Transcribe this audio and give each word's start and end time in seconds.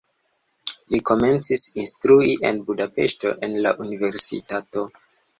Li 0.93 0.99
komencis 1.09 1.65
instrui 1.83 2.31
en 2.49 2.61
Budapeŝto 2.69 3.33
en 3.49 3.53
la 3.67 3.75
universitato. 3.85 4.87